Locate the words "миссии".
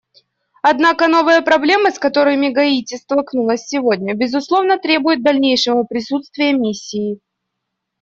6.53-7.19